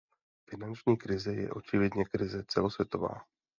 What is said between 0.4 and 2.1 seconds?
Finanční krize je očividně